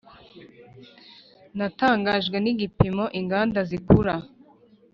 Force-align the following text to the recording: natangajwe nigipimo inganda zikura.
natangajwe 1.57 2.37
nigipimo 2.43 3.05
inganda 3.19 3.59
zikura. 3.69 4.15